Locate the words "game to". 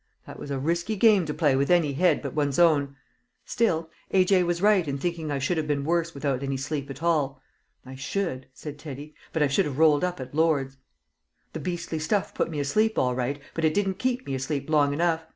0.95-1.33